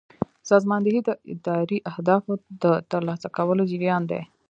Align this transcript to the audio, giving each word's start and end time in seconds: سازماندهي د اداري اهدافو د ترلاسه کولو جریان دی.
سازماندهي 0.49 1.01
د 1.03 1.09
اداري 1.33 1.77
اهدافو 1.91 2.31
د 2.63 2.65
ترلاسه 2.91 3.27
کولو 3.37 3.63
جریان 3.71 4.03
دی. 4.11 4.21